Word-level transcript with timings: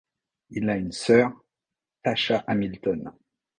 Il 0.49 0.67
a 0.71 0.77
une 0.77 0.91
sœur, 0.91 1.31
Tasha 2.01 2.43
Hamilton. 2.47 3.11